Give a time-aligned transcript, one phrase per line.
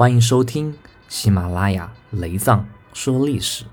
[0.00, 0.74] 欢迎收听
[1.10, 3.66] 喜马拉雅雷藏说历史。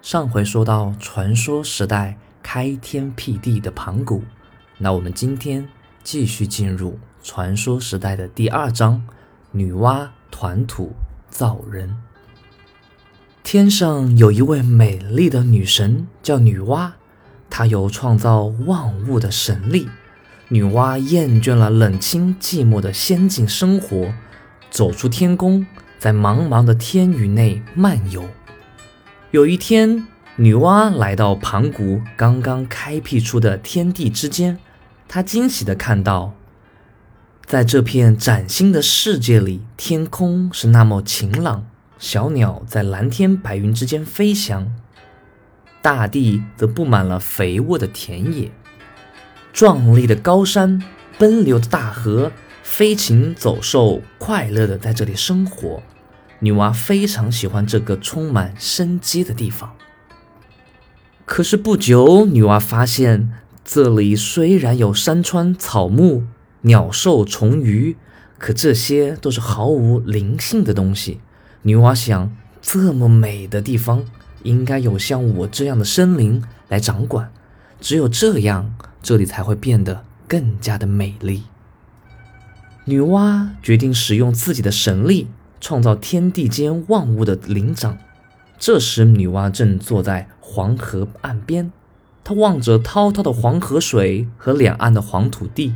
[0.00, 4.22] 上回说到传说时代开天辟地的盘古，
[4.78, 5.68] 那我们今天
[6.04, 9.04] 继续进入传说时代的第二章：
[9.50, 10.92] 女娲团土
[11.28, 11.96] 造人。
[13.42, 16.92] 天上有一位美丽的女神，叫女娲，
[17.50, 19.88] 她有创造万物的神力。
[20.46, 24.14] 女娲厌倦了冷清寂寞的仙境生活，
[24.74, 25.64] 走出天宫，
[26.00, 28.28] 在茫茫的天宇内漫游。
[29.30, 30.04] 有一天，
[30.34, 34.58] 女娲来到盘古刚刚开辟出的天地之间，
[35.06, 36.34] 她惊喜地看到，
[37.46, 41.64] 在这片崭新的世界里，天空是那么晴朗，
[42.00, 44.74] 小鸟在蓝天白云之间飞翔，
[45.80, 48.50] 大地则布满了肥沃的田野。
[49.52, 50.82] 壮丽的高山，
[51.16, 52.32] 奔流的大河，
[52.64, 55.80] 飞禽走兽快乐的在这里生活。
[56.40, 59.76] 女娲非常喜欢这个充满生机的地方。
[61.24, 63.30] 可是不久，女娲发现
[63.64, 66.24] 这里虽然有山川草木、
[66.62, 67.96] 鸟兽虫鱼，
[68.38, 71.20] 可这些都是毫无灵性的东西。
[71.62, 74.04] 女娲想，这么美的地方，
[74.42, 77.30] 应该有像我这样的生灵来掌管。
[77.78, 78.74] 只有这样。
[79.04, 81.42] 这里才会变得更加的美丽。
[82.86, 85.28] 女娲决定使用自己的神力，
[85.58, 87.96] 创造天地间万物的灵长。
[88.58, 91.72] 这时，女娲正坐在黄河岸边，
[92.22, 95.74] 她望着滔滔的黄河水和两岸的黄土地，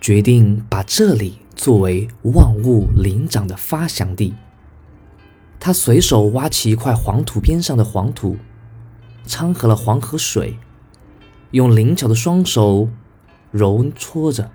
[0.00, 4.34] 决定把这里作为万物灵长的发祥地。
[5.60, 8.36] 她随手挖起一块黄土边上的黄土，
[9.24, 10.58] 掺和了黄河水。
[11.52, 12.88] 用灵巧的双手
[13.52, 14.50] 揉搓着，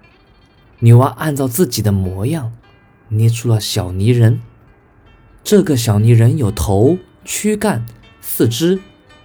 [0.80, 2.54] 女娲按照自己的模样
[3.10, 4.42] 捏出了小泥人。
[5.44, 7.86] 这个小泥人有头、躯干、
[8.22, 8.80] 四肢。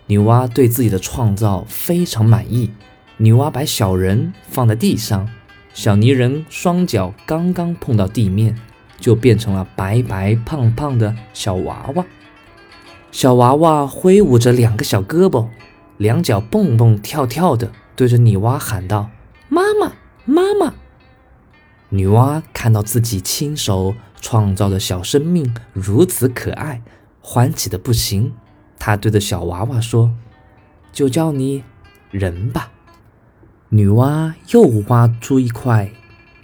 [0.06, 2.70] 女娲对自己的创造非常满意。
[3.18, 5.28] 女娲把小人放在地上，
[5.74, 8.58] 小泥人双脚刚刚碰到地面，
[8.98, 12.04] 就变成了白白胖胖的小娃娃。
[13.10, 15.48] 小娃娃挥舞着两个小胳膊。
[15.98, 19.10] 两脚蹦蹦跳跳的，对着女娲喊道
[19.48, 19.92] ：“妈妈，
[20.24, 20.74] 妈妈！”
[21.94, 26.80] 女娲看到自己亲手创造的小生命如此可爱，
[27.20, 28.32] 欢喜的不行。
[28.78, 30.14] 她对着小娃娃说
[30.90, 31.64] ：“就叫你
[32.10, 32.72] 人吧。”
[33.68, 35.90] 女娲又挖出一块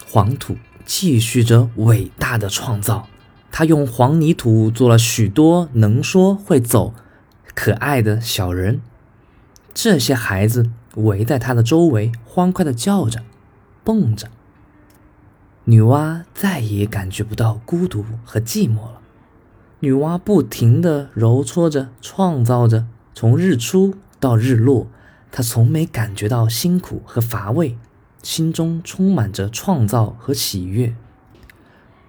[0.07, 3.09] 黄土，继续着伟大的创造。
[3.51, 6.93] 她用黄泥土做了许多能说会走、
[7.55, 8.83] 可爱的小人。
[9.73, 13.23] 这些孩子围在他的周围，欢快的叫着，
[13.83, 14.29] 蹦着。
[15.69, 19.03] 女娲再也感觉不到孤独和寂寞了。
[19.81, 24.87] 女娲不停地揉搓着，创造着，从日出到日落，
[25.31, 27.77] 她从没感觉到辛苦和乏味，
[28.23, 30.95] 心中充满着创造和喜悦，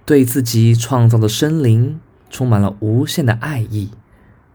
[0.06, 2.00] 对自己创造的生灵
[2.30, 3.90] 充满了无限的爱意。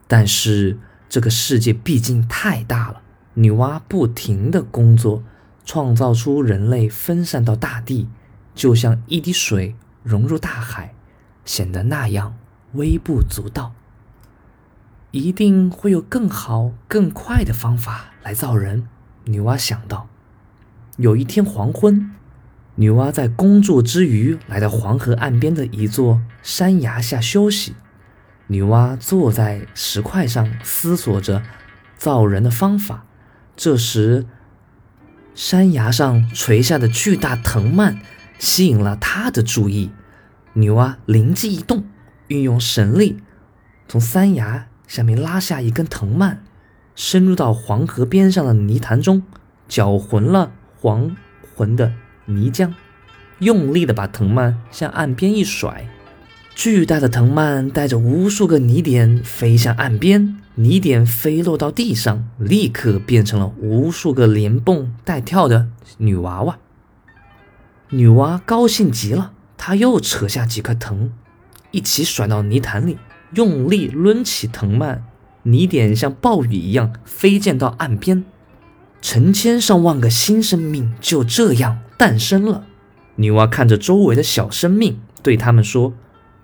[0.08, 0.78] 但是
[1.08, 3.02] 这个世界毕竟太大了。
[3.34, 5.22] 女娲不停的工作，
[5.64, 8.08] 创造出人类分散到大地，
[8.56, 10.94] 就像一滴水融入大海，
[11.44, 12.34] 显得那样
[12.72, 13.72] 微不足道。
[15.12, 18.88] 一定会有更好、更快的方法来造人。
[19.24, 20.08] 女娲想到。
[20.96, 22.12] 有一天黄昏，
[22.76, 27.74] 女娲在工作之余，来到黄河岸边的一座山崖下休息。
[28.46, 31.42] 女娲坐在石块上，思索着
[31.98, 33.04] 造人的方法。
[33.54, 34.26] 这时，
[35.34, 37.98] 山崖上垂下的巨大藤蔓
[38.38, 39.90] 吸引了他的注意。
[40.54, 41.84] 女娲灵机一动，
[42.28, 43.18] 运用神力，
[43.88, 46.38] 从山崖下面拉下一根藤蔓，
[46.94, 49.22] 深入到黄河边上的泥潭中，
[49.68, 51.14] 搅浑了黄
[51.54, 51.92] 浑的
[52.24, 52.72] 泥浆，
[53.40, 55.86] 用力的把藤蔓向岸边一甩。
[56.54, 65.68] 巨大的藤蔓带着无数个泥点飞向岸边，泥点飞落到地上，立刻变成了无数个连蹦带跳的
[65.98, 66.58] 女娃娃。
[67.90, 71.10] 女娲高兴极了，她又扯下几颗藤，
[71.70, 72.98] 一起甩到泥潭里，
[73.34, 75.04] 用力抡起藤蔓，
[75.44, 78.24] 泥点像暴雨一样飞溅到岸边，
[79.00, 82.66] 成千上万个新生命就这样诞生了。
[83.14, 85.94] 女娲看着周围的小生命，对他们说。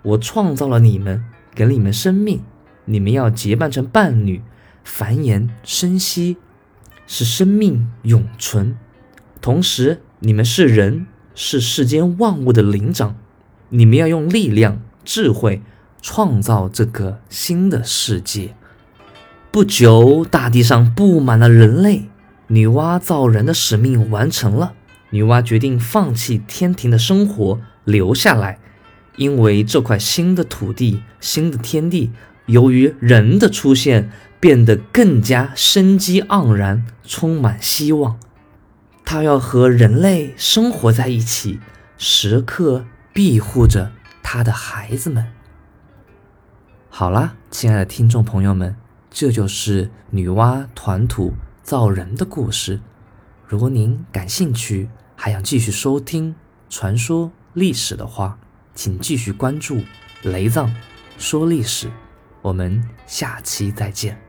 [0.03, 1.23] 我创造了你们，
[1.55, 2.41] 给你们生命，
[2.85, 4.41] 你们要结伴成伴侣，
[4.83, 6.35] 繁衍生息，
[7.07, 8.77] 使生命永存。
[9.39, 13.15] 同时，你们是人，是世间万物的灵长，
[13.69, 15.61] 你们要用力量智慧，
[16.01, 18.55] 创造这个新的世界。
[19.51, 22.09] 不久，大地上布满了人类，
[22.47, 24.73] 女娲造人的使命完成了。
[25.11, 28.59] 女娲决定放弃天庭的生活，留下来，
[29.15, 32.11] 因为这块新的土地、新的天地，
[32.47, 34.09] 由于人的出现，
[34.39, 38.19] 变得更加生机盎然，充满希望。
[39.05, 41.59] 她要和人类生活在一起，
[41.97, 43.91] 时刻庇护着
[44.21, 45.31] 她的孩子们。
[46.89, 48.75] 好啦，亲爱的听众朋友们，
[49.09, 52.79] 这就是女娲团土造人的故事。
[53.47, 56.35] 如果您感兴趣，还想继续收听
[56.69, 58.37] 传说历史的话，
[58.73, 59.81] 请继续关注
[60.23, 60.73] 雷藏
[61.17, 61.91] 说历史。
[62.41, 64.19] 我们下期再见。